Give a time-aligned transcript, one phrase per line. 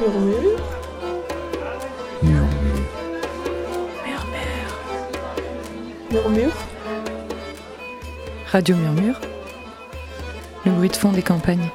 [0.00, 0.56] Murmure.
[2.22, 2.48] Murmure.
[6.10, 6.52] Murmure.
[8.50, 9.20] Radio Murmure.
[10.64, 11.68] Le bruit de fond des campagnes.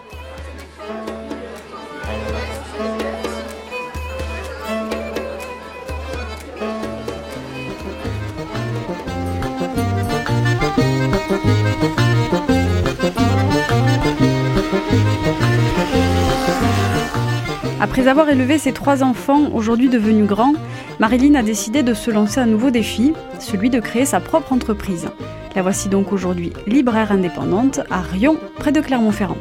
[17.96, 20.52] Après avoir élevé ses trois enfants, aujourd'hui devenus grands,
[21.00, 25.08] Marilyn a décidé de se lancer un nouveau défi, celui de créer sa propre entreprise.
[25.56, 29.38] La voici donc aujourd'hui libraire indépendante à Rion, près de Clermont-Ferrand.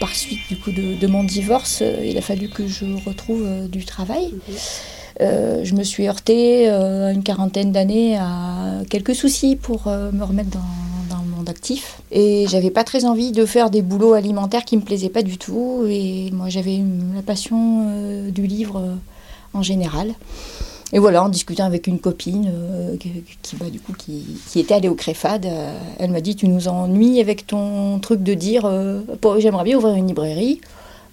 [0.00, 3.68] Par suite du coup de, mon divorce, euh, il a fallu que je retrouve euh,
[3.68, 4.34] du travail.
[5.20, 10.10] Euh, je me suis heurtée euh, à une quarantaine d'années à quelques soucis pour euh,
[10.12, 12.00] me remettre dans, dans le monde actif.
[12.10, 15.38] Et j'avais pas très envie de faire des boulots alimentaires qui me plaisaient pas du
[15.38, 15.84] tout.
[15.88, 16.80] Et moi, j'avais
[17.14, 18.96] la passion euh, du livre
[19.52, 20.14] en général.
[20.92, 22.52] Et voilà, en discutant avec une copine
[23.00, 26.68] qui, bah, du coup, qui, était allée au Créfad, euh, elle m'a dit Tu nous
[26.68, 28.70] ennuies avec ton truc de dire
[29.38, 30.60] J'aimerais bien ouvrir une librairie.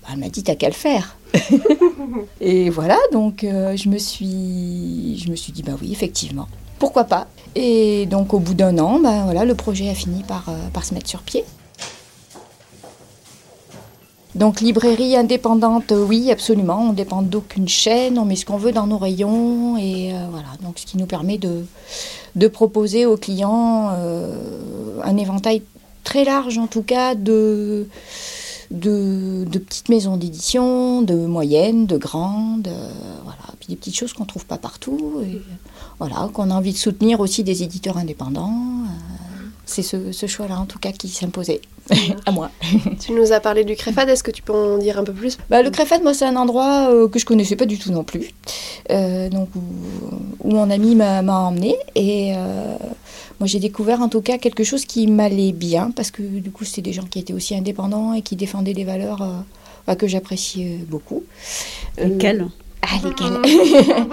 [0.09, 1.17] Elle m'a dit T'as qu'à le faire.
[2.41, 6.47] Et voilà, donc euh, je, me suis, je me suis dit Bah oui, effectivement,
[6.80, 7.27] pourquoi pas.
[7.55, 10.85] Et donc au bout d'un an, bah, voilà, le projet a fini par, euh, par
[10.85, 11.43] se mettre sur pied.
[14.33, 16.81] Donc librairie indépendante, oui, absolument.
[16.81, 20.25] On ne dépend d'aucune chaîne, on met ce qu'on veut dans nos rayons et euh,
[20.31, 20.47] voilà.
[20.63, 21.65] Donc ce qui nous permet de,
[22.36, 23.89] de proposer aux clients
[25.03, 25.63] un éventail
[26.05, 27.88] très large, en tout cas, de,
[28.72, 32.91] de, de petites maisons d'édition, de moyennes, de grandes, euh,
[33.23, 33.38] voilà.
[33.59, 35.41] Puis des petites choses qu'on trouve pas partout et
[36.00, 38.52] voilà qu'on a envie de soutenir aussi des éditeurs indépendants.
[38.52, 41.61] euh, c'est ce, ce choix-là, en tout cas, qui s'imposait
[42.25, 42.49] à moi.
[42.99, 45.38] Tu nous as parlé du Créfad, est-ce que tu peux en dire un peu plus?
[45.49, 48.03] Bah, le Créfad, moi, c'est un endroit euh, que je connaissais pas du tout non
[48.03, 48.32] plus.
[48.89, 49.61] Euh, donc, où,
[50.43, 51.77] où mon ami m'a emmené.
[51.95, 52.33] Et
[53.41, 56.63] moi, j'ai découvert en tout cas quelque chose qui m'allait bien, parce que du coup,
[56.63, 59.31] c'était des gens qui étaient aussi indépendants et qui défendaient des valeurs euh,
[59.87, 61.23] bah, que j'appréciais beaucoup.
[61.97, 62.47] Euh, Lesquels
[62.83, 63.41] ah, lesquelles?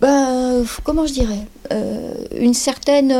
[0.00, 1.46] Ben, comment je dirais?
[1.72, 3.12] Euh, Une certaine,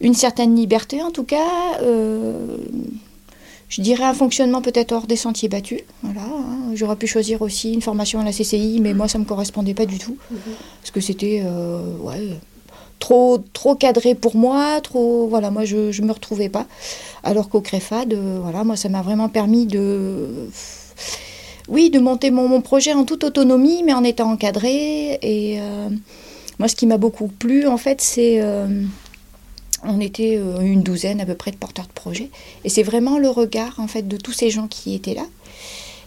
[0.00, 1.80] une certaine liberté, en tout cas.
[3.68, 5.80] je dirais un fonctionnement peut-être hors des sentiers battus.
[6.04, 6.74] Voilà, hein.
[6.76, 9.74] J'aurais pu choisir aussi une formation à la CCI, mais moi, ça ne me correspondait
[9.74, 10.16] pas du tout.
[10.80, 12.38] Parce que c'était euh, ouais,
[12.98, 16.66] trop, trop cadré pour moi, trop, voilà, moi, je ne me retrouvais pas.
[17.22, 20.48] Alors qu'au Créfad, euh, voilà, moi, ça m'a vraiment permis de
[21.68, 25.18] oui, de monter mon, projet en toute autonomie, mais en étant encadré.
[25.20, 25.88] Et euh,
[26.58, 28.40] moi, ce qui m'a beaucoup plu, en fait, c'est.
[28.40, 28.66] euh,
[29.84, 32.30] on était une douzaine à peu près de porteurs de projets.
[32.64, 35.26] Et c'est vraiment le regard, en fait, de tous ces gens qui étaient là.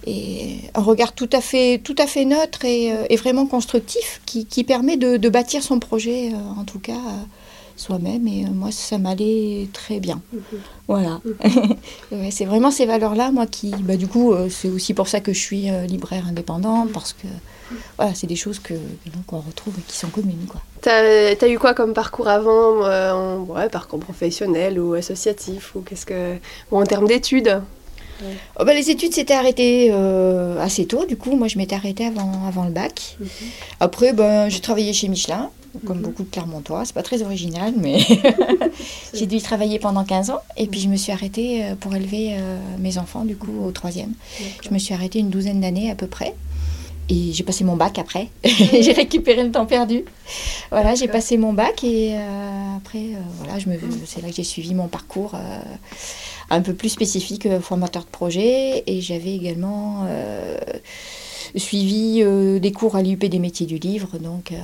[0.07, 4.63] Et un regard tout à fait, tout à fait neutre et, euh, vraiment constructif qui,
[4.63, 7.23] permet de, bâtir son projet, euh, en tout cas, euh,
[7.75, 8.27] soi-même.
[8.27, 10.21] Et moi, ça m'allait très bien.
[10.87, 11.21] Voilà.
[12.31, 15.39] C'est vraiment ces valeurs-là, moi, qui, bah, du coup, c'est aussi pour ça que je
[15.39, 17.27] suis libraire indépendante, parce que,
[17.97, 20.61] voilà, c'est des choses que donc on retrouve et qui sont communes, quoi.
[20.81, 22.81] T'as as eu quoi comme parcours avant
[23.45, 26.35] ouais, Parcours professionnel ou associatif ou que
[26.71, 27.61] ou en termes d'études?
[28.59, 32.05] Oh, bah, les études s'étaient arrêtées euh, assez tôt, du coup, moi, je m'étais arrêtée
[32.05, 33.17] avant, avant le bac.
[33.79, 35.49] Après, ben, j'ai travaillé chez Michelin,
[35.85, 36.83] comme beaucoup de Clermontois.
[36.85, 37.99] C'est pas très original, mais
[39.13, 40.41] j'ai dû y travailler pendant 15 ans.
[40.57, 43.71] Et puis, je me suis arrêtée euh, pour élever euh, mes enfants, du coup, au
[43.71, 44.13] troisième.
[44.63, 46.33] Je me suis arrêtée une douzaine d'années à peu près.
[47.11, 48.29] Et j'ai passé mon bac après.
[48.45, 50.05] j'ai récupéré le temps perdu.
[50.71, 54.35] Voilà, j'ai passé mon bac et euh, après, euh, voilà, je me, c'est là que
[54.35, 55.59] j'ai suivi mon parcours euh,
[56.49, 58.83] un peu plus spécifique, formateur de projet.
[58.87, 60.07] Et j'avais également
[61.55, 64.57] suivi euh, des cours à l'IUP des métiers du livre, donc euh,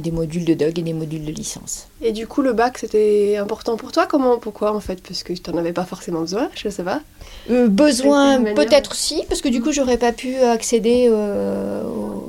[0.00, 1.88] des modules de DOG et des modules de licence.
[2.00, 4.06] Et du coup, le bac, c'était important pour toi?
[4.06, 5.02] Comment Pourquoi, en fait?
[5.06, 7.02] Parce que tu n'en avais pas forcément besoin, je sais pas.
[7.50, 12.26] Euh, besoin, peut-être si, parce que du coup, j'aurais pas pu accéder euh, au-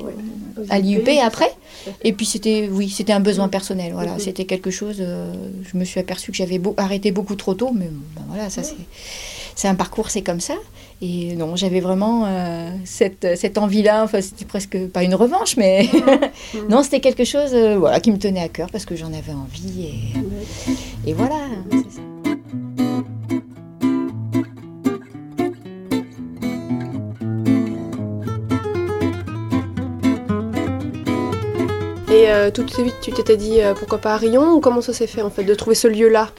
[0.70, 1.52] à l'IUP après.
[2.06, 3.92] Et puis c'était, oui, c'était un besoin personnel.
[3.94, 4.98] Voilà, c'était quelque chose.
[5.00, 5.34] euh,
[5.70, 8.64] je me suis aperçue que j'avais beau- arrêté beaucoup trop tôt, mais ben voilà, ça
[8.64, 8.76] c'est,
[9.56, 10.56] c'est un parcours, c'est comme ça.
[11.02, 14.04] Et non, j'avais vraiment euh, cette, cette envie-là.
[14.04, 15.90] Enfin, c'était presque pas une revanche, mais
[16.70, 19.34] non, c'était quelque chose, euh, voilà, qui me tenait à cœur parce que j'en avais
[19.34, 21.36] envie et, et voilà.
[21.90, 22.02] ça.
[32.14, 34.94] Et euh, tout de suite, tu t'étais dit pourquoi pas à Rion ou comment ça
[34.94, 36.30] s'est fait en fait de trouver ce lieu-là?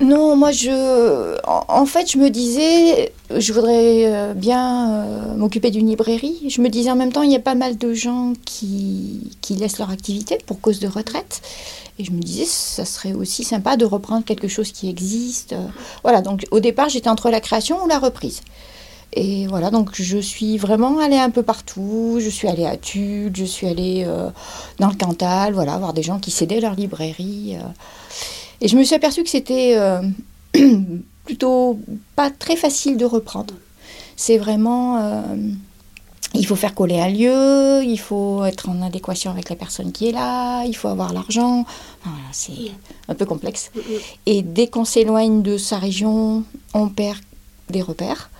[0.00, 1.38] Non, moi je.
[1.46, 6.48] En, fait, je me disais, je voudrais euh, bien euh, m'occuper d'une librairie.
[6.50, 9.54] Je me disais en même temps, il y a pas mal de gens qui, qui
[9.54, 11.40] laissent leur activité pour cause de retraite.
[11.98, 15.54] Et je me disais, ça serait aussi sympa de reprendre quelque chose qui existe.
[16.02, 18.42] Voilà, donc au départ, j'étais entre la création ou la reprise.
[19.14, 22.18] Et voilà, donc je suis vraiment allée un peu partout.
[22.20, 24.28] Je suis allée à Tulle, je suis allée euh,
[24.78, 27.56] dans le Cantal, voilà, voir des gens qui cédaient leur librairie.
[28.60, 30.02] Et je me suis aperçue que c'était euh,
[31.24, 31.78] plutôt
[32.14, 33.54] pas très facile de reprendre.
[34.16, 34.98] C'est vraiment.
[34.98, 35.22] euh,
[36.34, 40.08] il faut faire coller un lieu, il faut être en adéquation avec la personne qui
[40.08, 41.60] est là, il faut avoir l'argent.
[41.60, 42.72] Enfin, voilà, c'est
[43.08, 43.70] un peu complexe.
[44.26, 46.44] Et dès qu'on s'éloigne de sa région,
[46.74, 47.18] on perd
[47.70, 48.30] des repères.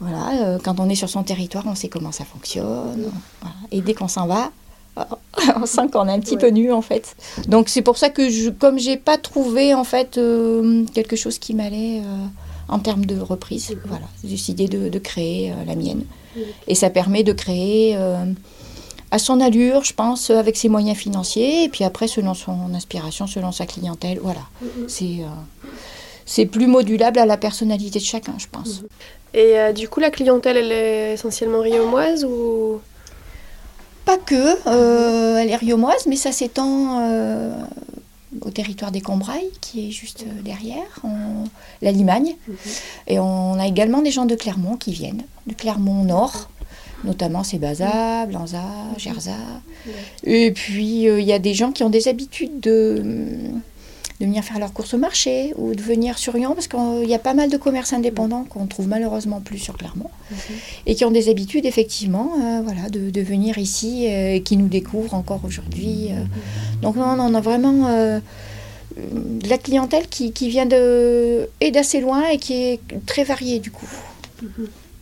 [0.00, 3.10] Voilà, euh, quand on est sur son territoire, on sait comment ça fonctionne.
[3.40, 3.56] Voilà.
[3.70, 4.50] Et dès qu'on s'en va,
[5.56, 6.40] on sent qu'on est un petit Ouais.
[6.40, 7.16] peu nu en fait.
[7.48, 11.38] Donc c'est pour ça que je, comme j'ai pas trouvé en fait euh, quelque chose
[11.38, 12.26] qui m'allait euh,
[12.68, 13.78] en termes de reprise, Mhm.
[13.86, 16.04] voilà, j'ai décidé de, de créer euh, la mienne.
[16.66, 17.96] Et ça permet de créer
[19.12, 23.28] à son allure, je pense, avec ses moyens financiers, et puis après selon son inspiration,
[23.28, 24.40] selon sa clientèle, voilà.
[24.88, 25.26] C'est euh,
[26.26, 28.82] c'est plus modulable à la personnalité de chacun, je pense.
[29.34, 32.80] Et euh, du coup, la clientèle, elle est essentiellement riomoise ou
[34.04, 37.52] Pas que, euh, elle est riomoise, mais ça s'étend euh,
[38.42, 41.02] au territoire des Combrailles, qui est juste euh, derrière,
[41.82, 42.36] la Limagne.
[43.06, 46.48] Et on a également des gens de Clermont qui viennent, de Clermont Nord,
[47.04, 48.64] notamment Sébaza, Blanza,
[48.96, 49.36] Gerza.
[50.24, 53.02] Et puis euh, il y a des gens qui ont des habitudes de,
[54.20, 57.14] de venir faire leurs courses au marché ou de venir sur Lyon, parce qu'il y
[57.14, 60.10] a pas mal de commerces indépendants qu'on trouve malheureusement plus sur Clermont,
[60.86, 64.56] et qui ont des habitudes effectivement euh, voilà, de, de venir ici euh, et qui
[64.56, 66.10] nous découvrent encore aujourd'hui.
[66.12, 66.24] euh.
[66.80, 68.20] Donc non, on a vraiment euh,
[68.96, 73.58] de la clientèle qui, qui vient de, et d'assez loin et qui est très variée
[73.58, 73.88] du coup.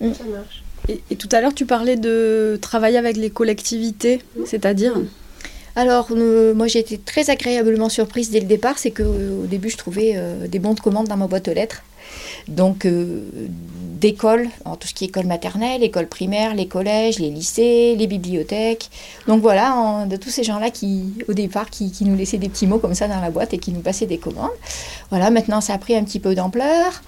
[0.00, 4.94] ça marche Et, et tout à l'heure, tu parlais de travailler avec les collectivités, c'est-à-dire
[5.75, 9.77] Alors, euh, moi j'ai été très agréablement surprise dès le départ, c'est qu'au début je
[9.79, 11.83] trouvais euh, des bons de commande dans ma boîte aux lettres.
[12.49, 13.23] Donc, euh,
[14.01, 18.07] d'écoles, alors tout ce qui est école maternelle, école primaire, les collèges, les lycées, les
[18.07, 18.91] bibliothèques.
[19.29, 22.49] Donc voilà, en- de tous ces gens-là qui, au départ, qui, qui nous laissaient des
[22.49, 24.51] petits mots comme ça dans la boîte et qui nous passaient des commandes.
[25.11, 27.03] Voilà, maintenant ça a pris un petit peu d'ampleur.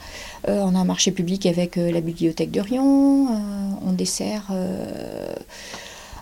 [0.49, 3.27] Euh, on a un marché public avec euh, la bibliothèque de Rion.
[3.27, 3.37] Euh,
[3.87, 5.35] on dessert euh,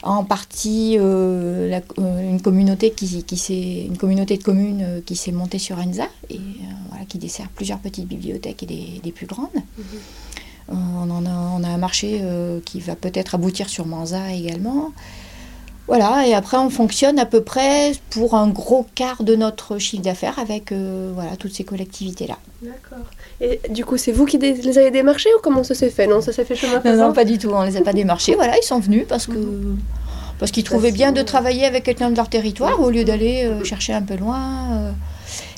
[0.03, 5.01] en partie euh, la- euh, une communauté qui, qui s'est une communauté de communes euh,
[5.05, 6.41] qui s'est montée sur Enza et
[6.89, 9.49] voilà, qui dessert plusieurs petites bibliothèques et des, des plus grandes.
[10.71, 12.21] Euh, on, en a, on a un marché
[12.65, 14.93] qui va peut-être aboutir sur Manza également.
[15.93, 20.03] Voilà, et après on fonctionne à peu près pour un gros quart de notre chiffre
[20.03, 22.39] d'affaires avec euh, voilà, toutes ces collectivités-là.
[22.63, 23.05] D'accord.
[23.43, 26.07] Et du coup, c'est vous qui les avez démarchés ou comment ça s'est fait?
[26.07, 27.93] Non, ça s'est fait chemin Non, faisant non, pas du tout, on les a pas
[27.93, 28.35] démarchés.
[28.37, 29.37] Voilà, ils sont venus parce que
[30.39, 33.63] parce qu'ils trouvaient bien de travailler avec quelqu'un de leur territoire au lieu d'aller euh,
[33.63, 34.41] chercher un peu loin.
[34.73, 34.93] euh.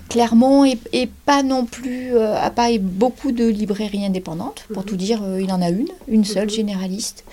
[0.08, 4.64] Clermont est pas non plus euh, a pas beaucoup de librairies indépendantes.
[4.74, 7.24] Pour tout dire, euh, il en a une, une seule généraliste.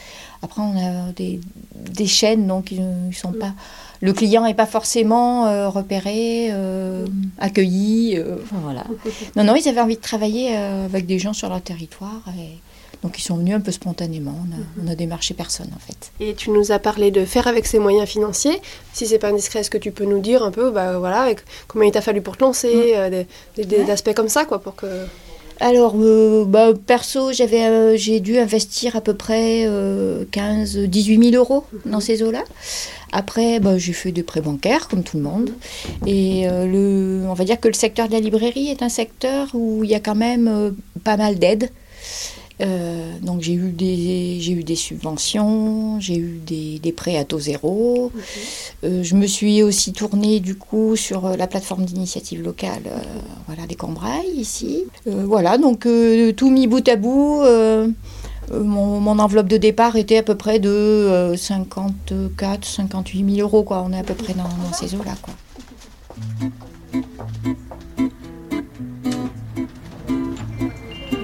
[0.44, 1.40] Après, on a des,
[1.76, 3.54] des chaînes, donc ils, ils sont pas.
[4.02, 7.06] Le client n'est pas forcément euh, repéré, euh,
[7.38, 8.18] accueilli.
[8.18, 8.84] euh, enfin, voilà.
[9.36, 12.22] Non, non, ils avaient envie de travailler avec des gens sur leur territoire.
[12.40, 12.58] Et...
[13.04, 14.36] Donc ils sont venus un peu spontanément.
[14.48, 16.12] On a, on a démarché personne en fait.
[16.20, 18.60] Et tu nous as parlé de faire avec ses moyens financiers.
[18.94, 21.40] Si c'est pas indiscret, est-ce que tu peux nous dire un peu, bah voilà, avec
[21.68, 23.24] combien il t'a fallu pour te lancer, euh,
[23.56, 24.88] des, des- aspects comme ça, quoi, pour que.
[25.62, 29.68] Alors, euh, bah, perso, j'avais, euh, j'ai dû investir à peu près
[30.32, 32.44] 15-18 000 euros dans ces eaux-là.
[33.12, 35.52] Après, bah, j'ai fait des prêts bancaires, comme tout le monde.
[36.08, 39.50] Et euh, le, on va dire que le secteur de la librairie est un secteur
[39.54, 41.70] où il y a quand même pas mal d'aides.
[42.62, 47.26] Euh, donc j'ai eu des j'ai eu des subventions, j'ai eu des, des prêts à
[47.26, 48.12] taux zéro.
[48.84, 53.00] Euh, je me suis aussi tournée du coup sur euh, la plateforme d'initiative locale, euh,
[53.48, 54.84] voilà des Combrailles ici.
[55.06, 55.88] Voilà donc
[56.38, 57.44] tout mis bout à bout.
[58.54, 63.64] mon, mon enveloppe de départ était à peu près de euh, 54, 58 000 euros
[63.64, 63.84] quoi.
[63.88, 65.34] On est à peu près dans, dans ces eaux là quoi.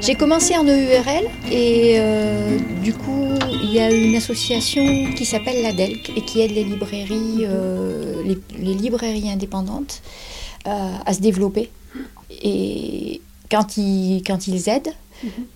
[0.07, 3.27] J'ai commencé en EURL et euh, du coup
[3.61, 8.23] il y a une association qui s'appelle la DELC et qui aide les librairies, euh,
[8.23, 10.01] les, les librairies indépendantes
[10.65, 11.69] euh, à se développer.
[12.41, 13.19] Et
[13.51, 14.93] quand ils, quand ils aident,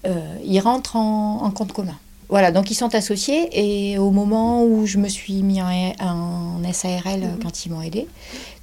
[0.05, 1.97] euh, ils rentrent en, en compte commun.
[2.31, 5.67] Voilà, donc ils sont associés et au moment où je me suis mis en,
[5.99, 7.39] en SARL Mhm.
[7.43, 8.07] quand ils m'ont aidé,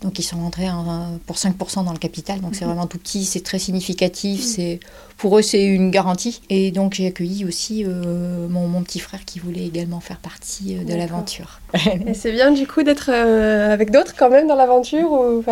[0.00, 3.24] donc ils sont rentrés en- pour 5% dans le capital, donc c'est vraiment tout petit,
[3.26, 4.80] c'est très significatif, c'est
[5.18, 6.40] pour eux c'est une garantie.
[6.48, 10.76] Et donc j'ai accueilli aussi euh, mon, mon petit frère qui voulait également faire partie
[10.78, 11.60] euh, de l'aventure.
[12.06, 15.44] Et c'est bien du coup d'être euh, avec d'autres quand même dans l'aventure ou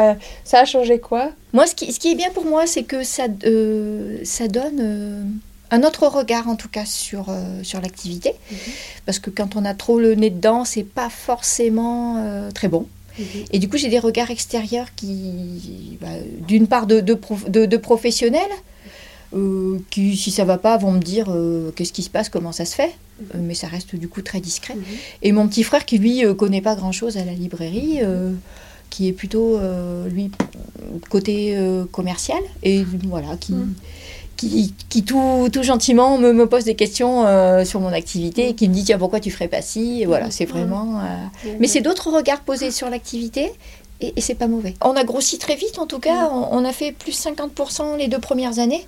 [0.44, 1.30] ça a changé quoi?
[1.52, 3.24] Moi, ce qui, ce qui est bien pour moi, c'est que ça,
[4.24, 5.38] ça donne
[5.70, 8.32] un autre regard, en tout cas, sur, euh, sur l'activité.
[9.04, 12.86] Parce que quand on a trop le nez dedans, c'est pas forcément euh, très bon.
[13.50, 16.08] Et du coup, j'ai des regards extérieurs qui, bah,
[16.46, 18.42] d'une part, de, de, prof- de- de professionnels,
[19.34, 21.26] euh, qui, si ça va pas, vont me dire
[21.74, 22.94] qu'est-ce qui se passe, comment ça se fait.
[23.34, 24.74] Euh, mais ça reste du coup très discret.
[25.22, 28.00] Et mon petit frère, qui lui connaît pas grand-chose à la librairie,
[28.90, 29.58] qui est plutôt,
[30.10, 30.30] lui,
[31.08, 31.58] côté
[31.92, 33.54] commercial, et voilà, qui.
[34.36, 38.54] Qui, qui tout, tout gentiment me, me pose des questions euh, sur mon activité, et
[38.54, 40.02] qui me dit tiens, pourquoi tu ferais pas ci?
[40.02, 41.00] Et voilà, c'est vraiment.
[41.00, 43.50] euh, mais c'est d'autres regards posés sur l'activité.
[44.00, 44.74] Et, et c'est pas mauvais.
[44.82, 46.28] On a grossi très vite, en tout cas.
[46.30, 48.86] On, on a fait plus 50% les deux premières années.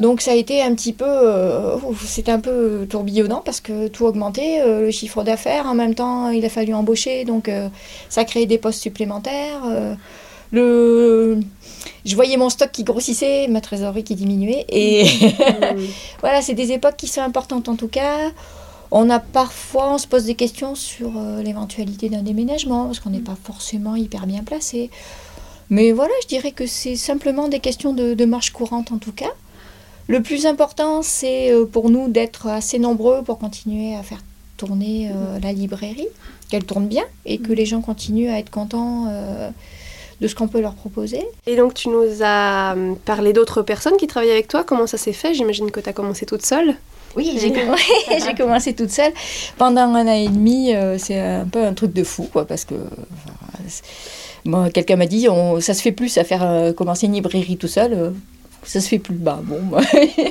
[0.00, 4.04] Donc ça a été un petit peu, euh, c'était un peu tourbillonnant parce que tout
[4.04, 5.66] augmentait, euh, le chiffre d'affaires.
[5.66, 7.68] En même temps, il a fallu embaucher, donc euh,
[8.08, 9.62] ça a créé des postes supplémentaires.
[10.52, 11.40] Le,
[12.04, 14.64] je voyais mon stock qui grossissait, ma trésorerie qui diminuait.
[14.68, 15.04] Et
[16.20, 18.30] voilà, c'est des époques qui sont importantes en tout cas.
[18.90, 23.10] On a parfois, on se pose des questions sur euh, l'éventualité d'un déménagement, parce qu'on
[23.10, 24.90] n'est pas forcément hyper bien placé.
[25.68, 29.12] Mais voilà, je dirais que c'est simplement des questions de, de marche courante en tout
[29.12, 29.32] cas.
[30.08, 34.22] Le plus important, c'est euh, pour nous d'être assez nombreux pour continuer à faire
[34.56, 36.08] tourner euh, la librairie,
[36.50, 39.06] qu'elle tourne bien et que les gens continuent à être contents
[40.20, 41.22] de ce qu'on peut leur proposer.
[41.46, 44.64] Et donc tu nous as hum, parlé d'autres personnes qui travaillaient avec toi.
[44.64, 45.34] Comment ça s'est fait?
[45.34, 46.74] J'imagine que tu as commencé toute seule.
[47.16, 47.52] Oui, j'ai
[48.34, 49.12] commencé, toute seule.
[49.58, 52.64] Pendant un an et demi, euh, c'est un peu un truc de fou, quoi, parce
[52.64, 52.74] que...
[54.46, 57.56] enfin, quelqu'un m'a dit, on, ça se fait plus à faire euh, commencer une librairie
[57.56, 57.92] tout seul.
[57.92, 58.10] euh,
[58.64, 59.14] ça se fait plus.
[59.16, 59.80] Bah bon, moi,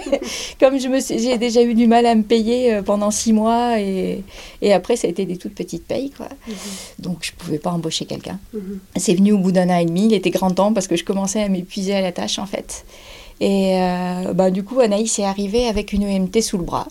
[0.60, 3.34] comme je me suis- j'ai déjà eu du mal à me payer euh, pendant six
[3.34, 4.24] mois et,
[4.62, 6.28] et après ça a été des toutes petites payes, quoi.
[7.00, 8.40] Donc je pouvais pas embaucher quelqu'un.
[8.96, 10.06] C'est venu au bout d'un an et demi.
[10.06, 12.86] Il était grand temps parce que je commençais à m'épuiser à la tâche en fait.
[13.42, 16.88] Et euh, bah, du coup, Anaïs est arrivée avec une EMT sous le bras.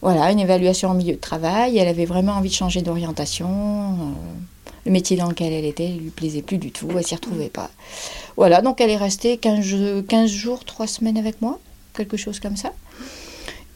[0.00, 1.78] Voilà, une évaluation en milieu de travail.
[1.78, 3.48] Elle avait vraiment envie de changer d'orientation.
[3.48, 3.94] Euh,
[4.84, 6.88] le métier dans lequel elle était ne lui plaisait plus du tout.
[6.96, 7.70] Elle s'y retrouvait pas.
[8.36, 11.58] Voilà, donc elle est restée 15, je- 15 jours, 3 semaines avec moi.
[11.94, 12.72] Quelque chose comme ça.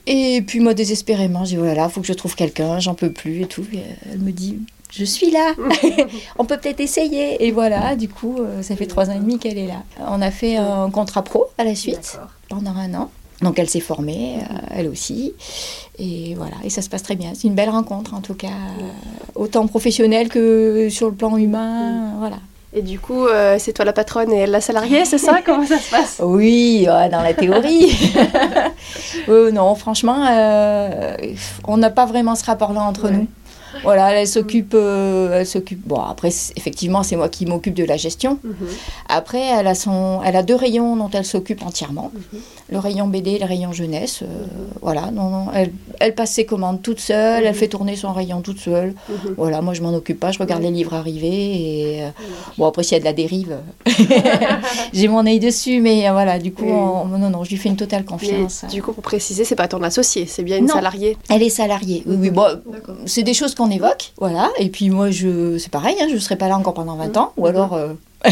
[0.07, 3.43] Et puis moi, désespérément, j'ai dit, voilà, faut que je trouve quelqu'un, j'en peux plus
[3.43, 3.67] et tout.
[3.73, 3.81] Et
[4.13, 4.59] elle me dit,
[4.93, 5.53] je suis là,
[6.39, 7.45] on peut peut-être essayer.
[7.45, 9.83] Et voilà, du coup, euh, ça fait trois ans et demi qu'elle est là.
[10.09, 13.11] On a fait un contrat pro à la suite pendant un an.
[13.43, 15.35] Donc elle s'est formée, euh, elle aussi.
[15.99, 17.33] Et voilà, et ça se passe très bien.
[17.35, 18.89] C'est une belle rencontre en tout cas, euh,
[19.35, 22.15] autant professionnelle que sur le plan humain.
[22.19, 22.37] Voilà.
[22.73, 25.41] Et du coup, euh, c'est toi la patronne et elle la salariée, c'est ça?
[25.47, 26.21] Comment ça se passe?
[26.23, 27.97] Oui, dans la théorie.
[29.29, 30.25] Non, franchement,
[31.67, 33.13] on n'a pas vraiment ce rapport-là entre Ouais.
[33.13, 33.27] nous.
[33.83, 35.87] Voilà, elle s'occupe, euh, elle s'occupe.
[35.87, 38.39] Bon, après, effectivement, c'est moi qui m'occupe de la gestion.
[38.45, 38.55] Mhm.
[39.09, 42.11] Après, elle a son, elle a deux rayons dont elle s'occupe entièrement.
[42.15, 42.41] Mhm.
[42.69, 44.21] Le rayon BD et le rayon jeunesse.
[44.23, 44.27] euh,
[44.83, 47.55] Voilà, non, non, elle, elle passe ses commandes toute seule, elle Mhm.
[47.59, 48.95] fait tourner son rayon toute seule.
[49.37, 51.29] Voilà, moi je m'en occupe pas, je regarde les livres arriver
[51.97, 52.09] et euh,
[52.59, 53.57] bon après s'il y a de la dérive,
[54.93, 57.77] j'ai mon œil dessus, mais voilà, du coup, on- non non, je lui fais une
[57.77, 58.65] totale Mais confiance.
[58.71, 60.75] du coup, pour préciser, c'est pas ton associé, c'est bien une Non.
[60.75, 61.17] salariée.
[61.31, 62.03] Elle est salariée.
[62.07, 62.47] Oui, oui, bon,
[63.07, 64.51] c'est des choses qu'on évoque, voilà.
[64.59, 67.17] Et puis moi, je, c'est pareil, hein, je ne serai pas là encore pendant 20
[67.17, 67.75] ans, ou alors.
[67.75, 67.93] euh,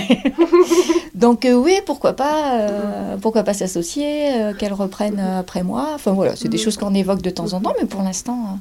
[1.14, 5.90] Donc euh, oui, pourquoi pas, euh, pourquoi pas s'associer, euh, qu'elle reprenne euh, après moi.
[5.94, 8.58] Enfin voilà, c'est des choses qu'on évoque de temps en temps, mais pour l'instant,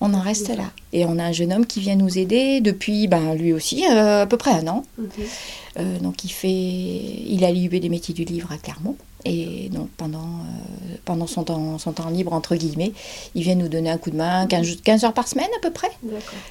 [0.00, 0.64] on en reste là.
[0.92, 4.26] Et on a un jeune homme qui vient nous aider depuis, ben lui aussi, à
[4.26, 4.84] peu près un an.
[6.02, 8.96] Donc il fait, il a l'IUB des métiers du livre à Clermont.
[9.26, 12.92] Et donc pendant, euh, pendant son, temps, son temps libre, entre guillemets,
[13.34, 15.70] il vient nous donner un coup de main, 15, 15 heures par semaine à peu
[15.70, 15.90] près.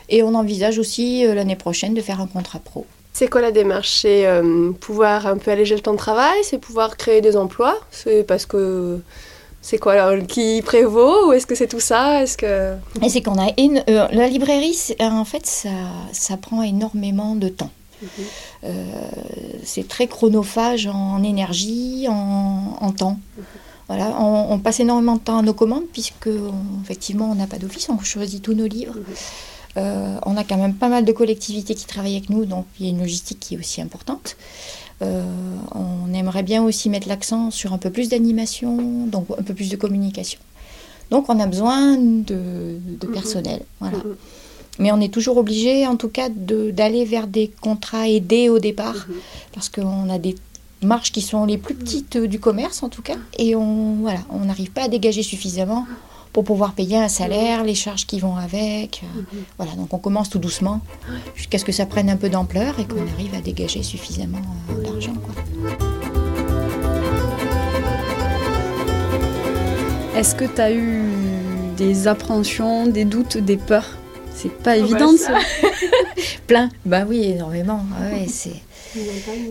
[0.10, 2.86] Et on envisage aussi euh, l'année prochaine de faire un contrat pro.
[3.13, 4.00] C'est quoi la démarche?
[4.01, 6.38] C'est euh, pouvoir un peu alléger le temps de travail?
[6.44, 7.79] C'est pouvoir créer des emplois?
[7.91, 9.00] C'est parce que.
[9.62, 11.29] C'est quoi alors, qui prévaut?
[11.29, 12.22] Ou est-ce que c'est tout ça?
[12.22, 12.75] Est-ce que.
[13.01, 15.70] Et c'est qu'on a une, la librairie, en fait, ça,
[16.12, 17.72] ça prend énormément de temps.
[18.63, 18.85] Euh,
[19.63, 23.19] c'est très chronophage en énergie, en, en temps.
[23.88, 27.45] Voilà, on, on passe énormément de temps à nos commandes puisque on- effectivement on n'a
[27.47, 28.95] pas d'office, on choisit tous nos livres.
[29.77, 32.85] Euh, on a quand même pas mal de collectivités qui travaillent avec nous, donc il
[32.85, 34.38] y a une logistique qui est aussi importante.
[35.01, 35.24] Euh,
[35.75, 39.69] on aimerait bien aussi mettre l'accent sur un peu plus d'animation, donc un peu plus
[39.69, 40.39] de communication.
[41.12, 43.13] Donc on a besoin de, de Mhm.
[43.13, 43.62] personnel.
[43.81, 43.97] Voilà.
[43.97, 44.15] Mhm.
[44.79, 48.60] Mais on est toujours obligé, en tout cas, de- d'aller vers des contrats aidés au
[48.60, 49.15] départ, Mhm.
[49.53, 50.36] parce qu'on a des
[50.82, 54.20] marges qui sont les plus petites euh, du commerce, en tout cas, et on voilà,
[54.29, 55.86] on n'arrive pas à dégager suffisamment
[56.34, 59.01] pour pouvoir payer un salaire, les charges qui vont avec.
[59.03, 59.44] euh, Mhm.
[59.58, 60.82] Voilà, donc on commence tout doucement,
[61.36, 64.41] jusqu'à ce que ça prenne un peu d'ampleur et qu'on arrive à dégager suffisamment
[64.72, 65.13] euh, d'argent.
[65.13, 65.34] quoi.
[70.17, 71.03] Est-ce que tu as eu
[71.77, 73.98] des appréhensions, des doutes, des peurs?
[74.36, 75.39] C'est pas évident de ça.
[75.39, 77.80] se- Plein, bah oui, énormément.
[78.00, 78.51] Ah ouais, c'est...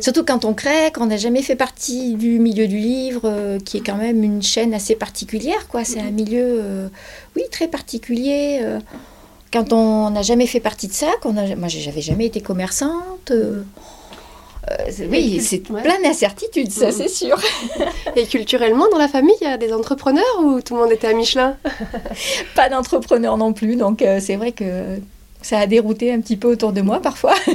[0.01, 3.77] Surtout quand on crée, qu'on n'a jamais fait partie du milieu du livre, euh, qui
[3.79, 5.85] est quand même une chaîne assez particulière, quoi.
[5.85, 6.89] C'est un milieu, euh,
[7.37, 8.61] oui, très particulier.
[8.63, 8.81] euh.
[9.53, 13.33] quand on n'a jamais fait partie de ça, qu'on a, moi, j'avais jamais été commerçante.
[14.71, 15.83] Euh, oui, c'est Ouais.
[15.83, 16.93] plein d'incertitudes, ça, Mhm.
[16.93, 17.37] c'est sûr.
[18.17, 21.09] Et culturellement, dans la famille, il y a des entrepreneurs ou tout le monde était
[21.09, 21.57] à Michelin?
[22.55, 24.99] Pas d'entrepreneur non plus, donc euh, c'est vrai que
[25.43, 27.35] ça a dérouté un petit peu autour de moi parfois.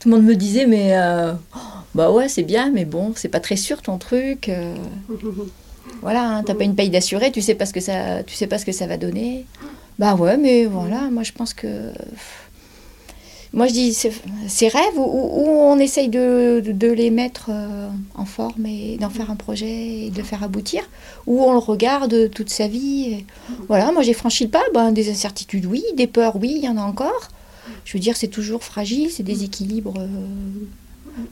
[0.00, 1.58] Tout le monde me disait, mais euh, oh,
[1.94, 4.48] bah ouais, c'est bien, mais bon, c'est pas très sûr ton truc.
[4.48, 4.74] euh.
[6.02, 8.46] Voilà, hein, t'as pas une paye d'assuré, tu sais pas ce que ça, tu sais
[8.46, 9.46] pas ce que ça va donner.
[9.98, 11.90] Bah ouais, mais voilà, moi je pense que,
[13.56, 18.98] moi je dis ces, rêves où on essaye de, les mettre euh, en forme et
[18.98, 20.82] d'en faire un projet et de le faire aboutir,
[21.26, 23.12] où on le regarde toute sa vie.
[23.12, 23.26] et
[23.66, 26.68] voilà, moi j'ai franchi le pas, ben, des incertitudes oui, des peurs oui, il y
[26.68, 27.30] en a encore.
[27.86, 30.06] Je veux dire, c'est toujours fragile, c'est des équilibres euh,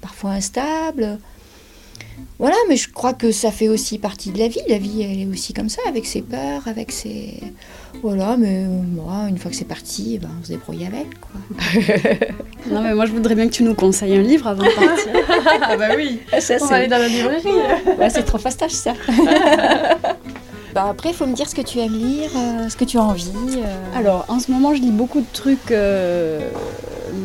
[0.00, 1.19] parfois instables.
[2.38, 4.61] Voilà, mais je crois que ça fait aussi partie de la vie.
[4.68, 7.40] La vie, elle est aussi comme ça, avec ses peurs, avec ses...
[8.02, 11.06] Voilà, mais euh, moi, une fois que c'est parti, eh ben, on se débrouille avec,
[11.21, 11.40] quoi.
[12.71, 15.12] Non, mais moi je voudrais bien que tu nous conseilles un livre avant de partir.
[15.62, 17.49] Ah bah oui Ça, On va aller dans la librairie
[17.99, 18.94] Ouais, c'est trop fastoche, ça.
[20.75, 22.99] bah, après, il faut me dire ce que tu aimes lire, euh, ce que tu
[22.99, 23.30] as envie.
[23.59, 23.99] euh.
[23.99, 26.40] Alors, en ce moment, je lis beaucoup de trucs euh,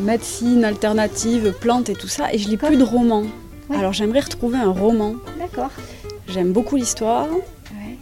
[0.04, 3.24] médecine, alternative, plantes et tout ça, et je lis plus de romans.
[3.70, 3.76] Ouais.
[3.76, 5.14] Alors, j'aimerais retrouver un roman.
[5.38, 5.70] D'accord.
[6.28, 7.96] J'aime beaucoup l'histoire, Ouais.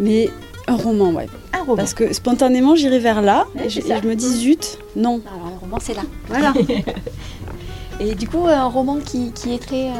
[0.00, 0.30] mais
[0.68, 1.28] un roman, ouais.
[1.52, 1.76] Un roman.
[1.76, 5.20] Parce que spontanément, j'irai vers là, Ouais, et, je, me dis zut, non.
[5.26, 6.02] Alors, le roman, c'est là.
[6.28, 6.52] Voilà.
[8.00, 9.88] Et du coup, un roman qui, qui est très.
[9.88, 9.92] euh,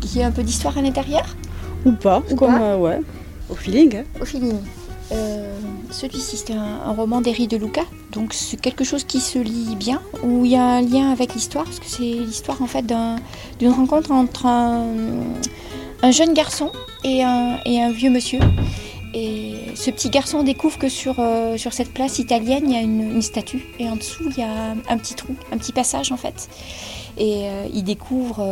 [0.00, 1.24] qui a un peu d'histoire à l'intérieur?
[1.84, 2.62] Ou pas, Ou comme, pas?
[2.62, 3.00] euh, ouais,
[3.50, 3.96] au feeling.
[3.98, 4.04] hein.
[4.20, 4.56] Au feeling.
[5.12, 5.58] Euh,
[5.90, 10.00] Celui-ci, c'est un, roman d'Eri de Luca, donc c'est quelque chose qui se lit bien,
[10.22, 13.16] où il y a un lien avec l'histoire, parce que c'est l'histoire en fait d'un-
[13.58, 14.86] d'une rencontre entre un,
[16.02, 16.70] un jeune garçon
[17.02, 18.38] et un, vieux monsieur.
[19.12, 22.80] Et ce petit garçon découvre que sur, euh, sur cette place italienne, il y a
[22.82, 26.16] une, statue, et en dessous, il y a un petit trou, un petit passage en
[26.16, 26.48] fait.
[27.18, 28.46] Et euh, il découvre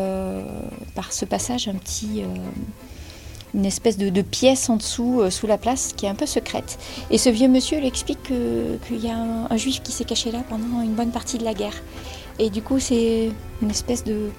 [0.96, 2.22] par ce passage un petit,
[3.54, 6.26] une espèce de, de pièce en dessous, euh, sous la place, qui est un peu
[6.26, 6.78] secrète.
[7.10, 10.04] Et ce vieux monsieur lui explique que- qu'il y a un, un juif qui s'est
[10.04, 11.74] caché là pendant une bonne partie de la guerre.
[12.38, 13.30] Et du coup, c'est
[13.62, 14.30] une espèce de,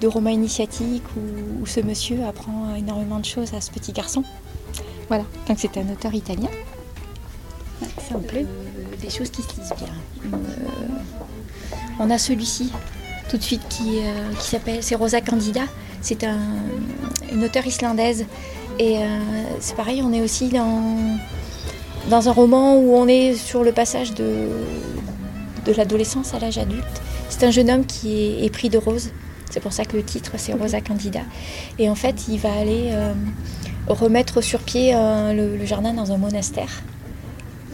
[0.00, 4.22] de roman initiatique où, où ce monsieur apprend énormément de choses à ce petit garçon.
[5.08, 6.48] Voilà, donc c'est un auteur italien.
[8.08, 8.46] Ça me plaît?
[8.46, 9.92] Euh, des choses qui se lisent bien.
[10.32, 10.36] Euh,
[11.98, 12.72] on a celui-ci
[13.28, 15.62] tout de suite qui, euh, qui s'appelle, c'est Rosa Candida.
[16.04, 16.38] C'est un,
[17.32, 18.26] une auteure islandaise.
[18.78, 19.18] Et euh,
[19.58, 21.16] c'est pareil, on est aussi dans,
[22.10, 24.48] dans un roman où on est sur le passage de,
[25.64, 26.84] de l'adolescence à l'âge adulte.
[27.30, 29.10] C'est un jeune homme qui est épris de rose.
[29.50, 31.20] C'est pour ça que le titre, c'est Rosa Candida.
[31.78, 33.14] Et en fait, il va aller euh,
[33.86, 36.82] remettre sur pied euh, le, le jardin dans un monastère.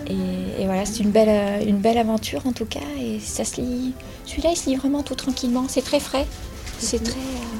[0.06, 2.80] Et, et voilà, c'est une belle, une belle aventure en tout cas.
[3.00, 3.94] Et ça se lit.
[4.26, 5.64] Celui-là, il se lit vraiment tout tranquillement.
[5.68, 6.26] C'est très frais.
[6.78, 7.12] C'est très.
[7.12, 7.59] euh,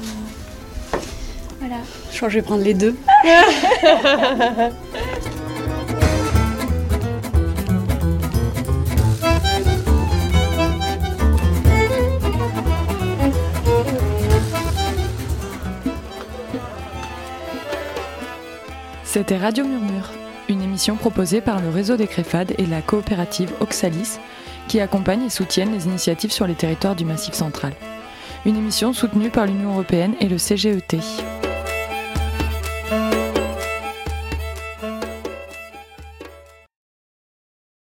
[2.11, 2.95] Je crois que je vais prendre les deux.
[19.03, 20.09] C'était Radio Murmure,
[20.47, 24.19] une émission proposée par le réseau des Créfades et la coopérative Oxalis,
[24.69, 27.73] qui accompagnent et soutiennent les initiatives sur les territoires du Massif central.
[28.45, 30.97] Une émission soutenue par l'Union européenne et le CGET.